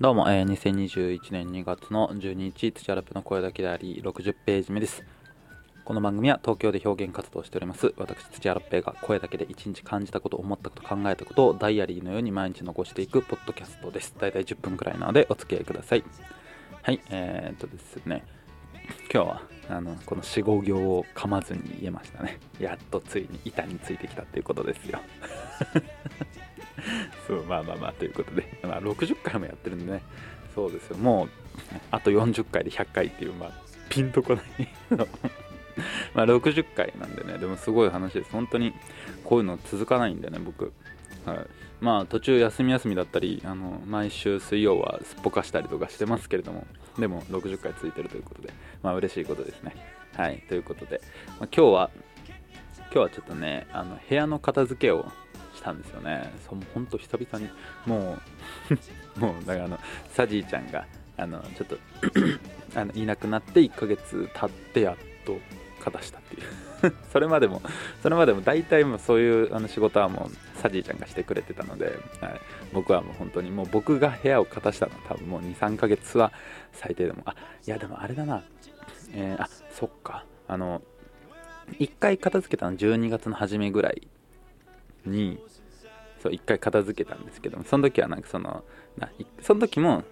[0.00, 5.04] どうも、えー、2021年2月の12日、土原ペの声だけであり、60ページ目です。
[5.84, 7.92] この番組は東京で表現活動しております。
[7.98, 14.14] 私、土原ペが声だけで一日感じたこと、思ったこと、考えたことをダイアリーのように毎日残していくポッドキャストです。
[14.18, 16.04] だいたい10分くらいなのでお付き合いください。
[16.80, 18.24] はい、えー、っとですね、
[19.12, 22.38] 今日はあのこの4、5行を噛まずに言えましたね。
[22.58, 24.98] やっとついに板についてきたっていうことですよ。
[27.26, 30.02] そうまあまあまあということで、まあ、60回もやってるんでね。
[30.54, 30.96] そうですよ。
[30.96, 31.28] もう
[31.90, 33.50] あと40回で100回っていうまあ
[33.88, 34.44] ピンとこない
[36.14, 37.38] まあ60回なんでね。
[37.38, 38.30] でもすごい話です。
[38.32, 38.72] 本当に
[39.24, 40.72] こういうの続かないんでね僕、
[41.24, 41.46] はい、
[41.80, 46.66] まあ途中休み休みだったりあの毎週水曜はすっぽかしたりとかしてますけれども。
[46.98, 48.52] でも60回続いてるということで。
[48.82, 49.74] まあ嬉しいことですね。
[50.16, 50.42] はい。
[50.48, 51.00] ということで、
[51.38, 51.90] まあ、今日は
[52.92, 55.06] 今日はちょっとねあの部屋の片付けを
[55.60, 56.32] したんですよね。
[56.48, 57.50] そうほんと久々に。
[57.86, 58.18] も
[59.16, 59.78] う もうだからあの
[60.12, 60.86] サジーちゃんが
[61.18, 61.76] あのちょっと
[62.74, 65.38] あのいなくなって1ヶ月経ってやっと
[65.80, 66.42] 片したっていう。
[67.12, 67.60] それまでも
[68.02, 72.40] それまでも大体もうそういうあの仕事はもうサジーちゃんがしてくれてたので、はい、
[72.72, 76.32] 僕はもう本当にもう僕が部屋を片したのは多分もう23ヶ月は
[76.72, 77.34] 最低でもあ
[77.66, 78.42] いやでもあれだな。
[79.12, 80.24] えー、あそっか。
[80.48, 80.80] あの
[81.78, 84.08] 1回片付けたの12月の初めぐらい
[85.06, 85.38] に
[86.22, 88.64] そう1回片付けたんですけどその時はなんかその
[88.98, 90.04] なその時も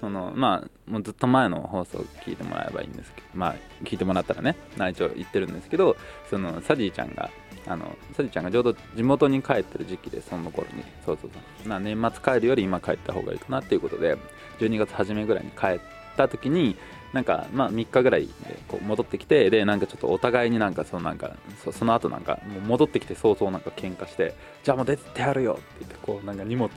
[0.00, 4.56] そのまあもうずっと前の放送を聞いてもらえばいいんですけどまあ聞いてもらったらね
[4.90, 5.96] 一応言ってるんですけど
[6.30, 7.30] そのサジーちゃんが
[7.66, 14.16] あのサジーちゃんがちょうど地元に帰ってる時期でその頃にそうそうそうな年末帰るより今帰った方がいいかなっていうことで
[14.60, 15.80] 12月初めぐらいに帰っ
[16.16, 16.76] た時に
[17.12, 18.28] なんかまあ3日ぐらい
[18.68, 26.70] こう戻ってきてでなんかちょっとお互いになんかそのなんかそその後なんかもう戻ってきて早々なんか喧嘩してじゃあもう出てやるよって言ってこうなんか荷物を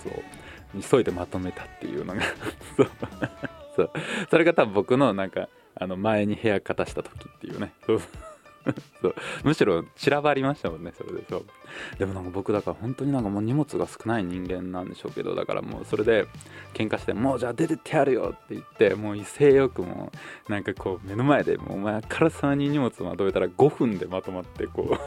[0.89, 2.21] 急いでまとめたっていうのが
[2.77, 2.89] そう。
[3.75, 3.91] そう。
[4.29, 7.73] それが多分僕のなんかあの前に部屋片した時っていうね。
[7.85, 8.01] そう。
[9.01, 9.15] そう。
[9.43, 11.25] むしろ散らばりましたもんねそれで。
[11.29, 11.45] そう。
[11.97, 16.25] でもなんか僕だから本当になんかもう荷物が少ない人間なんでしょうけどだからもうそれで
[16.73, 20.11] 喧嘩してもうじゃあ出てってやるよって言ってもう威勢よくも
[20.47, 24.99] なんかこう目の前でもうお前からさに荷物まとめたら5分でまとまってこう。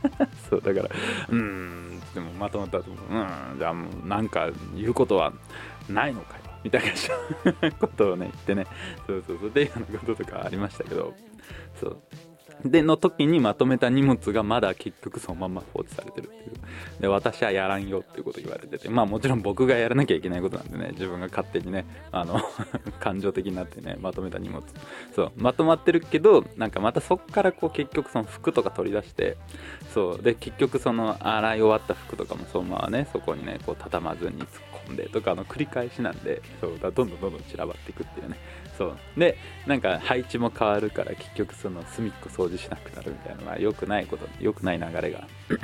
[0.48, 0.88] そうだから
[1.28, 5.32] うんでもまとまったと思ううんじゃあもうなんか言うことは
[5.90, 6.82] ないのかよみたい
[7.62, 8.66] なことをね言ってね。
[9.06, 9.48] そうそうそう。
[9.48, 11.14] っていうようなこととかありましたけど。
[11.80, 12.02] そう。
[12.64, 17.00] での時にまとめた荷物がまだ結局そのまま放置されてるっていう。
[17.00, 18.88] で私はやらんよっていうこと言われてて。
[18.88, 20.90] まあもちろん僕がやらなきゃいけないことなんでね。
[20.92, 22.40] 自分が勝手にねあの
[23.00, 24.62] 感情的になってねまとめた荷物。
[25.14, 29.36] そうまとまってるけどなんかまたそっからこう結局その服とか取り出して
[29.92, 34.48] そうで結局その洗い終わった服とかもそのままねそこにねこう畳まずに突っ
[34.88, 38.36] 込んでとかの繰り返しなんでそうだどんどんどんどん散らばっていくっていうね。
[38.80, 38.96] そう。
[39.14, 39.36] で
[39.66, 45.28] なんか配置も変わるから結局その隅っこ掃除しなくなるみたいなのは良くないこと良くない流れが、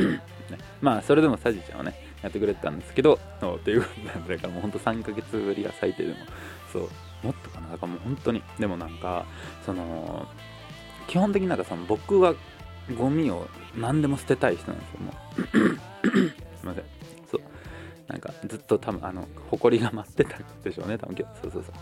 [0.50, 6.16] ね、まあそれでもサジちゃんはねやってくれてたんですけどそうっていうことなんだからもうほんと3ヶ月ぶりが最低でも
[6.70, 6.88] そう。
[7.22, 7.70] もっとかな？
[7.70, 8.42] だからもう本当に。
[8.60, 9.24] でもなんか
[9.64, 10.28] その
[11.06, 12.34] 基本的になんかその僕は
[12.98, 16.08] ゴミを何でも捨てたい人なんですよもう。
[16.60, 16.95] すいません
[18.08, 21.40] なんかずっと多分あの埃が舞ってたでしょうね多分今日。
[21.42, 21.74] そうそうそう。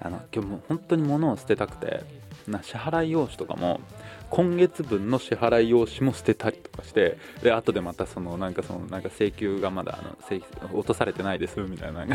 [0.00, 2.28] あの今日も本当に物を捨てたくて。
[2.50, 3.80] な支払い用紙とかも
[4.30, 12.06] 今月分の支払い用紙も捨てたりとかしてで後でまたそのなんかそのなんか請求がまだあの落とされてないですみたいな。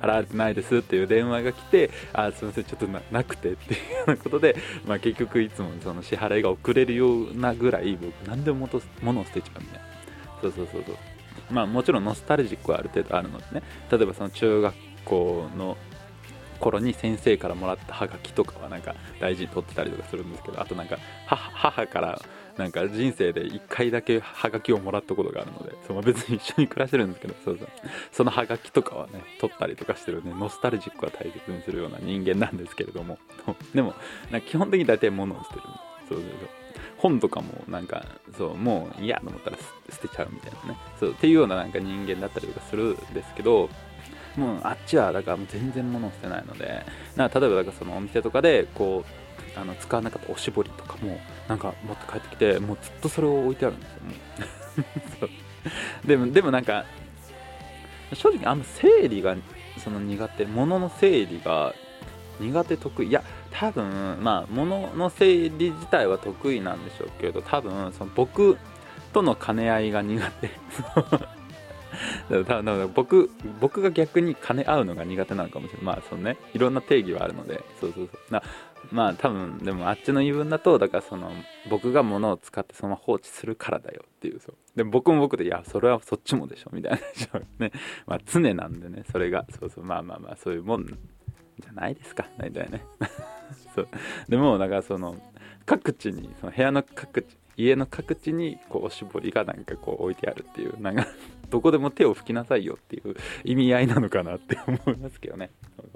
[0.00, 8.68] 払われてないですっていう電話が来てあすいませんちょっとなくてっていうようなことで、まあ、結局いつもその支払いが遅れるようなぐらい僕何でも
[9.02, 9.86] 物を捨てちゃうみたいな。
[10.42, 11.15] そうそうそうそう。
[11.50, 13.62] まあもちろんノスタルジックはある程度あるのでね。
[13.90, 14.74] 例えばその中学
[15.04, 15.76] 校の
[16.58, 22.20] 頃に先生からもらったハガキとかはなんか大事に取ってたりとかするんですけどあとなんか母から
[22.56, 27.68] なんか人生で1回だけハガキをもらったことがあるのでその別に一緒に暮らしてるんですけどそうそう。
[28.10, 33.18] そのハガキとかはね取ったりとかしてるねノスタルジックは大切にするような人間なんですけれども。
[33.74, 33.94] でも
[34.30, 35.62] なんか基本的に大体物を捨てる。
[36.08, 36.65] そうそうそう。
[36.96, 38.04] 本とかもなんか
[38.36, 39.56] そうもう嫌と思ったら
[39.90, 40.78] 捨てちゃうみたいなね。
[40.98, 43.68] そうっていうようななんか人間だったりとかするんですけど
[44.36, 46.84] もうあっちはだからもう全然物を捨てないので
[47.16, 51.18] な例えばだからそのお店とかでこうあの使わなかったおしぼりとかも
[51.48, 55.26] なんか持って帰ってきてもうずっとそれを置いてあるんですよも
[56.04, 56.06] う。
[56.06, 56.84] でもでもなんか
[58.12, 59.34] 正直あんま整理が
[59.78, 61.74] その苦手物の整理が
[62.38, 63.22] 苦手得意いや
[63.58, 68.58] 多分まあ物の整理自体は得意なんでしょうけど多分その僕
[69.12, 70.50] との兼ね合いが苦手。
[72.28, 73.30] だから多分僕
[73.60, 75.84] 僕が逆に金合うのが苦手なのかもしれない。
[75.84, 76.36] まあそのね。
[76.52, 77.64] いろんな定義はあるので。
[77.80, 78.32] そうそうそう。
[78.32, 78.42] な
[78.92, 81.32] まあ多分でもあっちの言い分だとだからその
[81.70, 84.56] 僕が物を使ってそのまま放置するからだよっていうそう。
[84.76, 87.40] で僕も僕でいやそれはそっちもでしょみたいな。
[87.58, 87.72] ね。
[88.06, 89.46] まあ常なんでねそれが。
[89.58, 89.84] そうそう。
[89.84, 90.86] まあまあまあそういうもん。
[91.60, 92.26] じゃないですか。
[92.38, 92.84] 大体ね。
[93.74, 93.88] そう。
[94.28, 95.16] でもだかその
[95.64, 101.06] 各地にその部屋の各地家の各地にこうおしぼりがなんかこう置いてあるっていうなんか
[101.48, 103.14] どこでも手を拭きなさいよっていう
[103.44, 105.50] 意味合いなのかなって思いますけどね。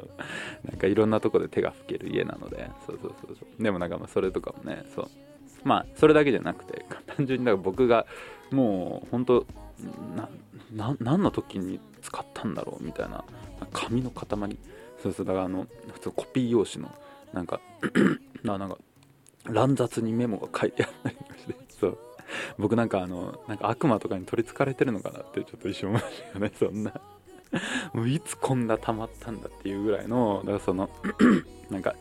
[0.64, 2.70] なんかいろんなとこで手が拭ける家なので。
[2.86, 3.62] そうそうそうそう。
[3.62, 5.08] でもなんかまあそれとかもねそう。
[5.64, 8.06] まあそれだけじゃなくて単純にだから僕が
[8.50, 9.46] もう本当
[10.16, 10.28] な
[10.98, 13.24] 何の時に使ったんだろうみたいな
[13.72, 14.56] 紙の塊
[15.02, 16.94] そうそうだからあの普通コピー用紙の
[17.32, 17.60] なんか
[18.42, 18.78] なんか
[19.44, 21.98] 乱雑にメモが書いてあったりしてそう。
[22.58, 26.92] 僕なんかあのなんか悪魔とかに取りつかれてるのかなってちょっと一瞬思いましたよねそんな。
[27.92, 30.88] もういつこんな溜まったんだっていうぐらいのだからその
[31.70, 31.96] なんか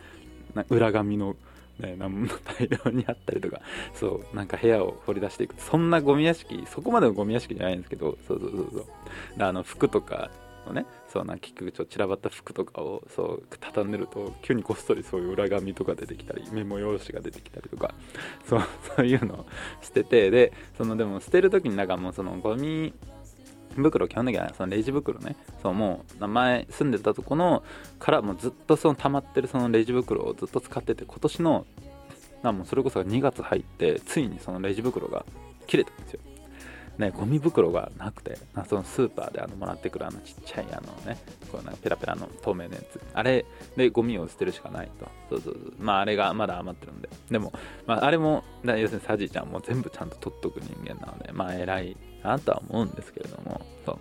[0.70, 1.36] 裏紙の
[1.80, 3.62] ね、大量にあったりとか
[3.94, 5.56] そうなんか部屋を掘り出していく。
[5.60, 8.86] そんなゴミ屋敷そこまでのゴミ屋敷じゃないんですけどそうそうそうそう。
[9.40, 10.30] あの服とか
[10.68, 17.94] のねそうな結局ちょっと散らばった服とかをそう畳んでると急にこっそりそういう裏紙とか出てきたりメモ用紙が出てきたりとか
[18.48, 18.62] そう
[18.96, 19.46] そういうのを
[19.82, 22.94] 捨ててでそのでも捨てる時になんかもうそのゴミ
[23.76, 27.64] 袋基本的にはそのレジ袋ねそうもう前住んでたとこの
[28.00, 31.66] からもうずっとその溜まってるそのレジ袋をずっと使ってて今年の
[32.44, 35.26] なもうそれこそ2月入ってついにそのレジ袋が
[35.68, 36.20] 切れたんですよ。
[37.00, 38.38] ね、ゴミ袋がなくて、
[38.68, 41.18] そのスーパーであのもらってくるあのちっちゃいあのね、
[41.50, 43.46] こうなんかペラペラの透明のやつ、あれ
[43.78, 45.08] でゴミを捨てるしかないと。
[45.30, 45.74] そうそうそう。
[45.80, 47.10] まああれがまだ余ってるんで。
[47.32, 47.54] でも、
[47.88, 53.94] まああれも、要するにサジーちゃんも全部ちゃんと取っとく人間なので、まあ偉いなとは思うんですけれども、そ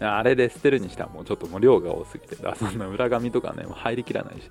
[0.00, 0.04] う。
[0.04, 4.50] あれで捨てるにしてはもうちょっともう量が多すぎて、そんな裏紙とかね、もう入りきらないし。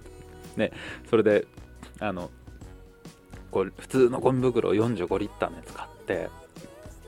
[0.57, 0.71] ね、
[1.09, 1.47] それで、
[1.99, 2.29] あの、
[3.49, 6.29] こう普通のゴミ袋を45リッターのやつ買って、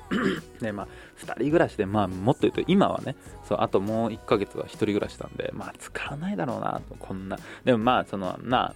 [0.62, 0.88] でまあ
[1.20, 3.16] 2人暮らしでまあもっと言うと今はね
[3.48, 7.38] そうあともう1ヶ月は1人暮らしなんでまあ使わないだろうなとこんな。
[7.64, 8.74] でもまあそのな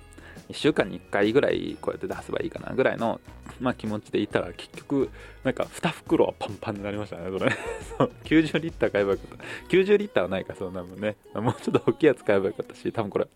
[0.49, 3.19] 1週間に1回ぐらいこうやって出せばいいかなぐらいの、
[3.59, 5.09] まあ、気持ちでいたら結局
[5.43, 7.51] なんか2袋はパンパンになりましたねそれ。
[7.97, 9.43] そう90リッター買えばよかった。
[9.69, 11.15] 90リッターはないかそんなもんね。
[11.33, 13.27] もうちょっと大きいやつ買えばよかったし多分これ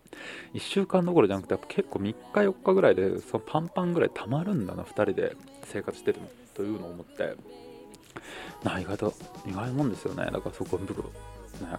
[0.54, 7.34] 1週間どころじゃなくて結構3日4日ぐらいでそのパンパンぐらい溜まるんだな2人で生活しててもというのを思って。
[8.62, 9.14] な意外と
[9.46, 10.24] 意外もんですよね。
[10.26, 11.04] だからそこ袋。
[11.04, 11.10] ね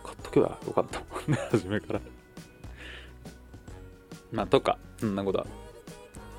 [0.04, 2.02] 買っとけばよかったもんね 初めから。
[4.32, 5.48] まあとかそんなことは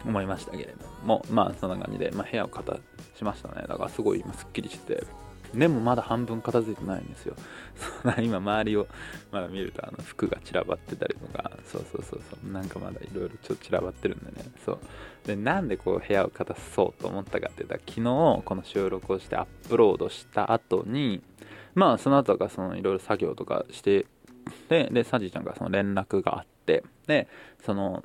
[0.05, 1.25] 思いましたけれども。
[1.31, 2.77] まあそんな感じで、まあ、部屋を片
[3.17, 3.65] しましたね。
[3.69, 5.07] だからすごい今すっきりして。
[5.55, 7.35] でもまだ半分片付いてないんですよ。
[8.05, 8.87] そ今周りを
[9.33, 14.79] まだ見るとあの服が散らばってたりとか、そうそうそうそう、なんかまだいろいろちょっと散らばってるんでね、そう。
[15.27, 18.03] で、なんでこう部屋を片付そうと思ったかって言ったら、昨日
[18.45, 21.23] この収録をしてアップロードした後に、
[21.75, 24.07] まあその後がそのいろいろ作業とかして、
[24.69, 27.29] で、で、サジちゃんからその連絡があって、で、
[27.65, 28.03] その、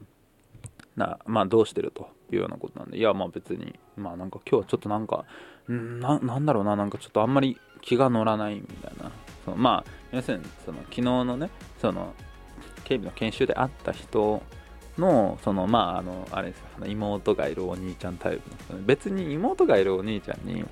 [0.95, 5.25] なまあどうしてるというようなことなんで、いやまあ別に、まあなんか今日はちょっとなんか、
[5.67, 9.11] なんだろうな、なんかちょっとあんまり気が乗らないみたいな。
[9.45, 11.49] そのまあ、要するに、その昨日のね、
[11.79, 12.13] その、
[12.85, 14.41] 警備の研修で会った人
[14.97, 20.63] の、その、まあ、あの、あれですよ、妹がいるお兄ちゃんタイプの、別に妹がいるお兄ちゃんに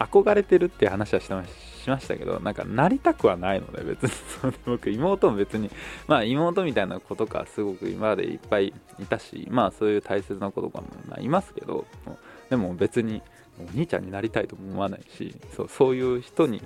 [0.00, 5.70] 憧れてるって話はしてましましたけど、なんかなりたくはないので、別に、 その僕、妹も別に、
[6.08, 11.86] まあ、妹みたいな子とか、すごく今までいっぱいいたし、まあ、そういう大切な子とかも、まあ、いますけど、
[12.48, 13.22] でも別に、
[13.60, 16.62] お兄ちゃんになりたいとも思わないしそうそういう人に、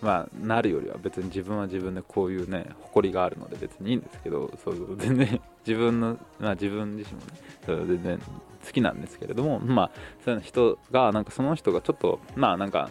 [0.00, 7.32] まあ、なるよりは別に自分は自分でこういうね誇りがあるので別にいいんですけどそう全然自分の、まあ、自分自身もね
[7.66, 9.90] そう全然好きなんですけれどもまあ
[10.24, 12.90] そういう人がなんかその人がちょっとまあなんか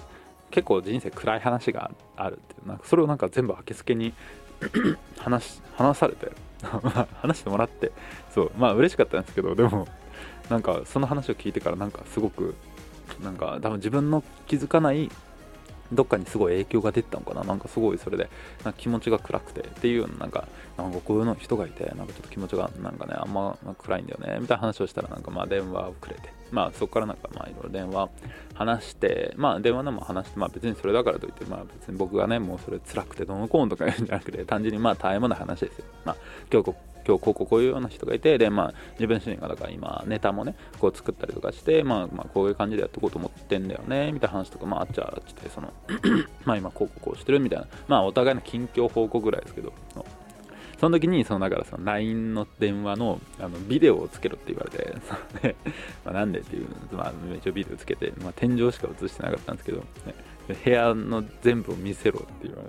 [0.52, 4.14] 結構人生暗い話があるっていうなんかそれをなんか全部あけすけに
[5.20, 6.32] 話話されて
[7.22, 7.92] 話してもらって
[8.34, 9.88] そうまあ嬉しかったんですけどでも
[10.50, 12.56] なんかその話を聞いてからなんかすごく
[13.22, 15.12] なんか多分自分の気づかない
[15.92, 17.44] どっかにすごい影響が出てたのかな？
[17.44, 18.30] なんかすごいそれで
[18.64, 28.10] なんか気持ちが暗くてっていうなんかなんかこういうの人がいてなんかちょっと気持ちがなんかねあんま暗いんだよねみたいな話をしたらなんかまあ電話をくれてまあそこからなんかまあいろいろ電話
[28.54, 35.86] 話してまあ電話でも話してまあ別にそれだからといってまあ別に僕がねもうそれ辛くてどのこうのとか言うんじゃなくて単純にまあ絶え間ない話ですよ。
[36.06, 36.16] まあ
[36.52, 36.76] 今日
[37.08, 45.72] 今日こうこうこういうような人がいてでまあ自分自身がだから今ネタもねこう作ったりとかしてまあまあこういう感じでやっていこうと思ってんだよねみたいな話とかまああっちゃあっちでその
[46.46, 47.68] まあ今こうこうこうしてるみたいな。
[47.88, 49.74] まあお互いの近況報告ぐらいですけど
[50.80, 54.96] その時に、そのだからその LINE の電話のあのビデオをつけろって言われて、
[55.42, 55.56] で
[56.06, 59.86] まあ、なんでっていう、まあ、一応ビデオつけて、まあ、天井しか映してなかったんですけど、ね、
[60.54, 62.64] 部屋の全部を見せろって言わ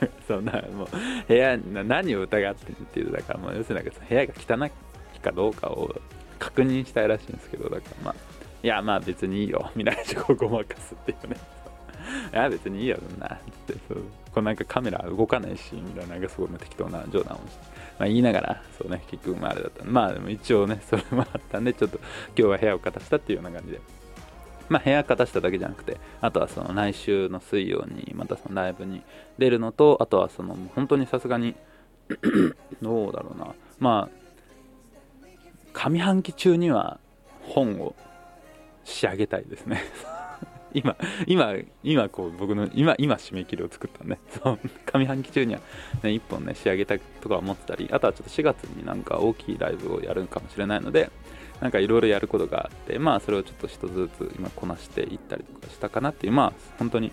[0.00, 0.88] れてそんなもう
[1.28, 4.70] 部屋何を疑ってんっていうだからもう要するに部屋が汚い
[5.20, 5.94] かどうかを
[6.38, 8.14] 確認したいらしいんですけどだからまあ
[8.62, 11.36] いやまあ別にいいよみたいなこうごまかすっていうね
[12.32, 17.58] いや別にいいよそんなってそうこれなんかカメラ動かないしみたいななんかすごい適当な冗談をして、
[17.98, 23.80] まあ、言いながらそうね結局まああれだったまあでも一応ねそれもあったんでちょっと今日は部屋を片したっていうような感じで
[24.70, 29.02] まあ、部屋片しただけじゃなくて、あとはその来週の水曜にまたそのライブに
[29.36, 31.56] 出るのと、あとはその本当にさすがに
[32.80, 34.20] どうだろうな、まあ、
[35.72, 37.00] 上半期中には
[37.42, 37.96] 本を
[38.84, 39.82] 仕上げたいですね。
[40.72, 40.96] 今、
[41.26, 45.60] 今、今こう僕の、今、今締め切りを作ったんで、そう、上半期中には
[46.04, 51.10] ね、1本ね、仕上げたいとか思ってたり、あとはちょっと4月になんか大きいライブをやるかもしれないので、
[51.60, 57.12] なんかいろいろやることがあってまあそれをちょっと一つずつ今こなしていったりとかしたかなっていうまあ本当に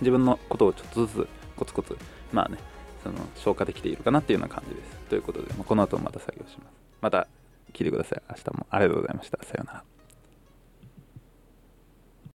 [0.00, 1.96] 自分のことをちょっとずつコツコツ
[2.32, 2.58] まあね
[3.02, 4.96] その消化できているかなっていうような感じです。
[5.10, 6.68] ということで、まあ、この後もまた作業します。
[7.00, 7.26] また
[7.72, 8.22] 聞いてください。
[8.28, 9.38] 明日もありがとうございました。
[9.42, 9.91] さようなら。